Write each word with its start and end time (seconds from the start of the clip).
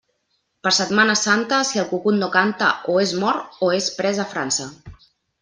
Per 0.67 0.71
Setmana 0.77 1.15
Santa, 1.19 1.59
si 1.71 1.81
el 1.81 1.85
cucut 1.91 2.17
no 2.23 2.31
canta, 2.37 2.71
o 2.95 2.97
és 3.05 3.13
mort 3.25 3.61
o 3.69 3.71
és 3.83 3.93
pres 4.01 4.25
a 4.25 4.27
França. 4.35 4.69